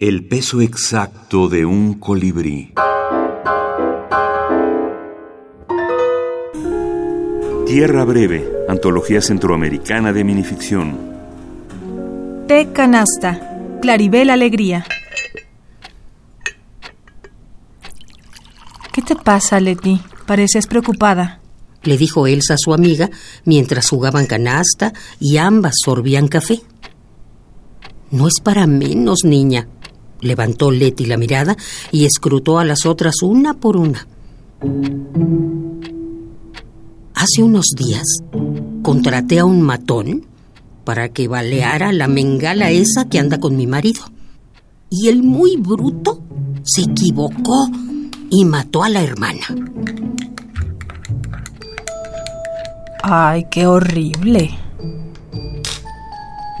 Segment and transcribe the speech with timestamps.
[0.00, 2.72] El peso exacto de un colibrí.
[7.66, 10.98] Tierra Breve, Antología Centroamericana de Minificción.
[12.48, 14.86] Té Canasta, Claribel Alegría.
[18.94, 20.00] ¿Qué te pasa, Leti?
[20.26, 21.40] Pareces preocupada.
[21.82, 23.10] Le dijo Elsa a su amiga
[23.44, 26.62] mientras jugaban canasta y ambas sorbían café.
[28.10, 29.68] No es para menos, niña.
[30.20, 31.56] Levantó Leti la mirada
[31.90, 34.06] y escrutó a las otras una por una.
[37.14, 38.04] Hace unos días
[38.82, 40.26] contraté a un matón
[40.84, 44.02] para que baleara la mengala esa que anda con mi marido.
[44.90, 46.22] Y el muy bruto
[46.62, 47.68] se equivocó
[48.30, 49.46] y mató a la hermana.
[53.02, 54.50] Ay, qué horrible.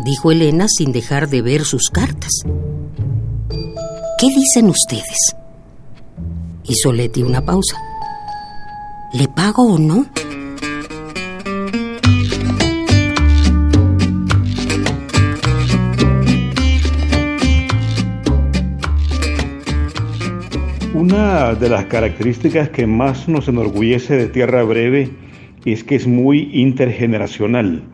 [0.04, 2.42] Dijo Elena sin dejar de ver sus cartas.
[4.20, 5.34] ¿Qué dicen ustedes?
[6.64, 7.78] Hizo Leti una pausa.
[9.14, 10.04] ¿Le pago o no?
[20.92, 25.08] Una de las características que más nos enorgullece de Tierra Breve
[25.64, 27.84] es que es muy intergeneracional.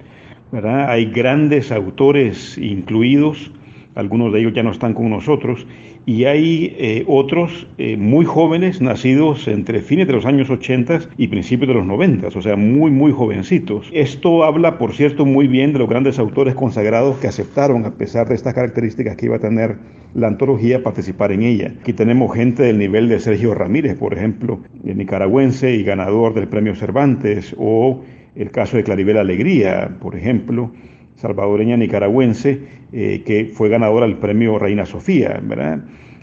[0.51, 0.91] ¿verdad?
[0.91, 3.53] Hay grandes autores incluidos
[3.97, 5.67] algunos de ellos ya no están con nosotros,
[6.05, 11.27] y hay eh, otros eh, muy jóvenes, nacidos entre fines de los años 80 y
[11.29, 13.91] principios de los 90, o sea, muy, muy jovencitos.
[13.93, 18.29] Esto habla, por cierto, muy bien de los grandes autores consagrados que aceptaron, a pesar
[18.29, 19.77] de estas características que iba a tener
[20.15, 21.75] la antología, participar en ella.
[21.81, 26.75] Aquí tenemos gente del nivel de Sergio Ramírez, por ejemplo, nicaragüense y ganador del premio
[26.75, 28.03] Cervantes, o
[28.35, 30.71] el caso de Claribel Alegría, por ejemplo,
[31.17, 32.61] salvadoreña nicaragüense,
[32.93, 35.81] eh, que fue ganadora del premio Reina Sofía, ¿verdad?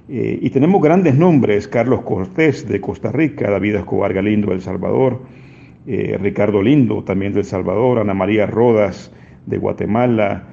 [0.09, 4.61] Eh, y tenemos grandes nombres, Carlos Cortés de Costa Rica, David Escobar Galindo de El
[4.61, 5.21] Salvador,
[5.87, 9.11] eh, Ricardo Lindo también de El Salvador, Ana María Rodas
[9.45, 10.49] de Guatemala,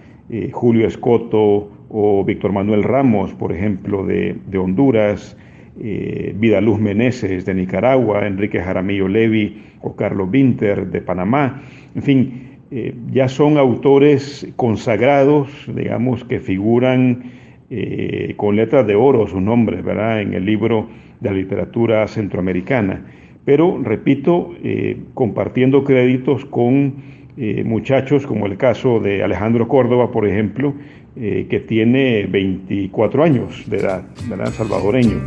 [0.53, 5.37] Julio Escoto o Víctor Manuel Ramos, por ejemplo, de, de Honduras,
[5.77, 11.63] Vidaluz Meneses de Nicaragua, Enrique Jaramillo Levi o Carlos Winter de Panamá,
[11.97, 17.33] en fin, eh, ya son autores consagrados, digamos, que figuran
[17.69, 20.89] eh, con letras de oro sus nombres, ¿verdad?, en el libro
[21.19, 23.07] de la literatura centroamericana.
[23.45, 27.21] Pero, repito, eh, compartiendo créditos con
[27.65, 30.75] muchachos como el caso de Alejandro Córdoba, por ejemplo,
[31.15, 35.23] que tiene 24 años de edad, ¿verdad?, salvadoreño.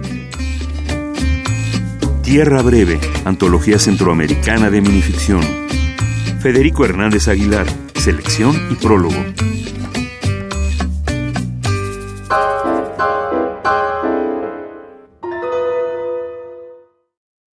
[2.21, 5.41] Tierra Breve, Antología Centroamericana de Minificción.
[6.43, 7.65] Federico Hernández Aguilar,
[7.95, 9.15] selección y prólogo.